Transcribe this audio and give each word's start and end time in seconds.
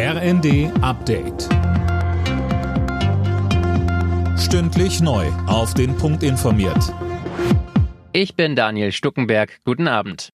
RND 0.00 0.70
Update. 0.80 1.48
Stündlich 4.38 5.00
neu. 5.00 5.26
Auf 5.48 5.74
den 5.74 5.96
Punkt 5.96 6.22
informiert. 6.22 6.94
Ich 8.12 8.36
bin 8.36 8.54
Daniel 8.54 8.92
Stuckenberg. 8.92 9.58
Guten 9.64 9.88
Abend. 9.88 10.28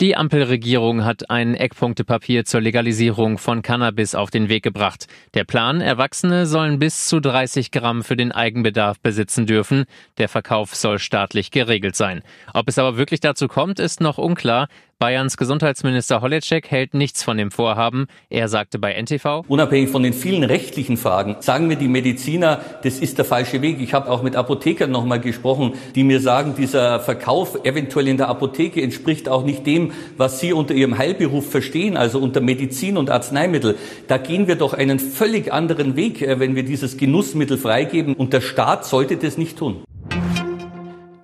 Die 0.00 0.16
Ampelregierung 0.16 1.04
hat 1.04 1.28
ein 1.28 1.54
Eckpunktepapier 1.54 2.46
zur 2.46 2.62
Legalisierung 2.62 3.36
von 3.36 3.60
Cannabis 3.60 4.14
auf 4.14 4.30
den 4.30 4.48
Weg 4.48 4.62
gebracht. 4.62 5.08
Der 5.34 5.44
Plan, 5.44 5.82
Erwachsene 5.82 6.46
sollen 6.46 6.78
bis 6.78 7.06
zu 7.06 7.20
30 7.20 7.72
Gramm 7.72 8.02
für 8.02 8.16
den 8.16 8.32
Eigenbedarf 8.32 8.98
besitzen 8.98 9.44
dürfen. 9.44 9.84
Der 10.16 10.30
Verkauf 10.30 10.74
soll 10.74 10.98
staatlich 10.98 11.50
geregelt 11.50 11.96
sein. 11.96 12.22
Ob 12.54 12.66
es 12.66 12.78
aber 12.78 12.96
wirklich 12.96 13.20
dazu 13.20 13.46
kommt, 13.46 13.78
ist 13.78 14.00
noch 14.00 14.16
unklar. 14.16 14.68
Bayerns 15.00 15.38
Gesundheitsminister 15.38 16.20
Holleczek 16.20 16.70
hält 16.70 16.92
nichts 16.92 17.22
von 17.22 17.38
dem 17.38 17.50
Vorhaben. 17.50 18.06
Er 18.28 18.48
sagte 18.48 18.78
bei 18.78 18.92
NTV, 18.92 19.44
Unabhängig 19.48 19.88
von 19.88 20.02
den 20.02 20.12
vielen 20.12 20.44
rechtlichen 20.44 20.98
Fragen 20.98 21.36
sagen 21.40 21.68
mir 21.68 21.76
die 21.76 21.88
Mediziner, 21.88 22.60
das 22.82 22.98
ist 22.98 23.16
der 23.16 23.24
falsche 23.24 23.62
Weg. 23.62 23.80
Ich 23.80 23.94
habe 23.94 24.10
auch 24.10 24.22
mit 24.22 24.36
Apothekern 24.36 24.90
nochmal 24.90 25.18
gesprochen, 25.18 25.72
die 25.94 26.04
mir 26.04 26.20
sagen, 26.20 26.54
dieser 26.54 27.00
Verkauf 27.00 27.64
eventuell 27.64 28.08
in 28.08 28.18
der 28.18 28.28
Apotheke 28.28 28.82
entspricht 28.82 29.30
auch 29.30 29.42
nicht 29.42 29.66
dem, 29.66 29.92
was 30.18 30.38
sie 30.38 30.52
unter 30.52 30.74
ihrem 30.74 30.98
Heilberuf 30.98 31.50
verstehen, 31.50 31.96
also 31.96 32.18
unter 32.18 32.42
Medizin 32.42 32.98
und 32.98 33.08
Arzneimittel. 33.08 33.78
Da 34.06 34.18
gehen 34.18 34.48
wir 34.48 34.56
doch 34.56 34.74
einen 34.74 34.98
völlig 34.98 35.50
anderen 35.50 35.96
Weg, 35.96 36.20
äh, 36.20 36.38
wenn 36.40 36.56
wir 36.56 36.62
dieses 36.62 36.98
Genussmittel 36.98 37.56
freigeben. 37.56 38.12
Und 38.12 38.34
der 38.34 38.42
Staat 38.42 38.84
sollte 38.84 39.16
das 39.16 39.38
nicht 39.38 39.56
tun. 39.56 39.82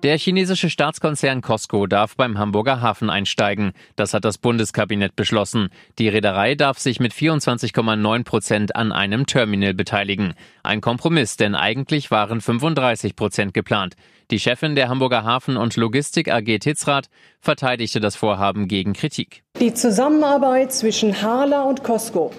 Der 0.07 0.17
chinesische 0.17 0.69
Staatskonzern 0.69 1.41
Costco 1.41 1.85
darf 1.85 2.15
beim 2.15 2.39
Hamburger 2.39 2.79
Hafen 2.79 3.09
einsteigen. 3.09 3.73
Das 3.97 4.13
hat 4.13 4.23
das 4.23 4.37
Bundeskabinett 4.37 5.17
beschlossen. 5.17 5.67
Die 5.99 6.07
Reederei 6.07 6.55
darf 6.55 6.79
sich 6.79 7.01
mit 7.01 7.11
24,9 7.11 8.23
Prozent 8.23 8.73
an 8.77 8.93
einem 8.93 9.25
Terminal 9.25 9.73
beteiligen. 9.73 10.33
Ein 10.63 10.79
Kompromiss, 10.79 11.35
denn 11.35 11.55
eigentlich 11.55 12.09
waren 12.09 12.39
35 12.39 13.17
Prozent 13.17 13.53
geplant. 13.53 13.97
Die 14.31 14.39
Chefin 14.39 14.77
der 14.77 14.87
Hamburger 14.87 15.25
Hafen- 15.25 15.57
und 15.57 15.75
Logistik 15.75 16.31
AG 16.31 16.59
Titzrath 16.59 17.09
verteidigte 17.41 17.99
das 17.99 18.15
Vorhaben 18.15 18.69
gegen 18.69 18.93
Kritik. 18.93 19.43
Die 19.59 19.73
Zusammenarbeit 19.73 20.71
zwischen 20.71 21.21
Harla 21.21 21.63
und 21.63 21.83
Costco 21.83 22.31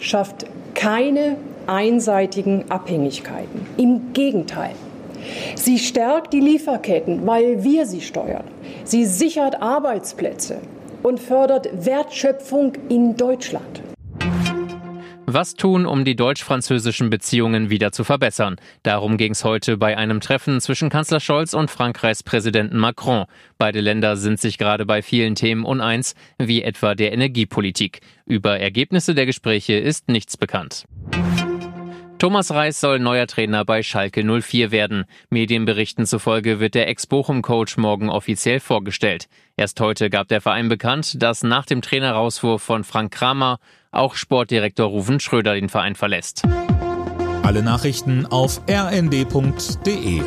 schafft 0.00 0.46
keine 0.74 1.36
einseitigen 1.68 2.72
Abhängigkeiten. 2.72 3.64
Im 3.76 4.12
Gegenteil. 4.14 4.74
Sie 5.54 5.78
stärkt 5.78 6.32
die 6.32 6.40
Lieferketten, 6.40 7.26
weil 7.26 7.64
wir 7.64 7.86
sie 7.86 8.00
steuern. 8.00 8.44
Sie 8.84 9.04
sichert 9.04 9.60
Arbeitsplätze 9.62 10.58
und 11.02 11.20
fördert 11.20 11.68
Wertschöpfung 11.84 12.72
in 12.88 13.16
Deutschland. 13.16 13.82
Was 15.26 15.54
tun, 15.54 15.84
um 15.84 16.04
die 16.04 16.14
deutsch-französischen 16.14 17.10
Beziehungen 17.10 17.68
wieder 17.68 17.90
zu 17.90 18.04
verbessern? 18.04 18.54
Darum 18.84 19.16
ging 19.16 19.32
es 19.32 19.42
heute 19.42 19.76
bei 19.76 19.96
einem 19.96 20.20
Treffen 20.20 20.60
zwischen 20.60 20.90
Kanzler 20.90 21.18
Scholz 21.18 21.54
und 21.54 21.72
Frankreichs 21.72 22.22
Präsidenten 22.22 22.76
Macron. 22.76 23.24
Beide 23.58 23.80
Länder 23.80 24.16
sind 24.16 24.38
sich 24.38 24.58
gerade 24.58 24.86
bei 24.86 25.02
vielen 25.02 25.34
Themen 25.34 25.64
uneins, 25.64 26.14
wie 26.38 26.62
etwa 26.62 26.94
der 26.94 27.12
Energiepolitik. 27.12 28.00
Über 28.26 28.60
Ergebnisse 28.60 29.16
der 29.16 29.26
Gespräche 29.26 29.74
ist 29.74 30.08
nichts 30.08 30.36
bekannt. 30.36 30.84
Thomas 32.24 32.50
Reis 32.52 32.80
soll 32.80 33.00
neuer 33.00 33.26
Trainer 33.26 33.66
bei 33.66 33.82
Schalke 33.82 34.24
04 34.24 34.70
werden. 34.70 35.04
Medienberichten 35.28 36.06
zufolge 36.06 36.58
wird 36.58 36.74
der 36.74 36.88
Ex-Bochum-Coach 36.88 37.76
morgen 37.76 38.08
offiziell 38.08 38.60
vorgestellt. 38.60 39.28
Erst 39.58 39.78
heute 39.78 40.08
gab 40.08 40.28
der 40.28 40.40
Verein 40.40 40.70
bekannt, 40.70 41.22
dass 41.22 41.42
nach 41.42 41.66
dem 41.66 41.82
Trainerauswurf 41.82 42.62
von 42.62 42.82
Frank 42.82 43.12
Kramer 43.12 43.58
auch 43.90 44.14
Sportdirektor 44.14 44.86
Ruven 44.86 45.20
Schröder 45.20 45.54
den 45.54 45.68
Verein 45.68 45.96
verlässt. 45.96 46.44
Alle 47.42 47.62
Nachrichten 47.62 48.24
auf 48.24 48.62
rnd.de 48.70 50.22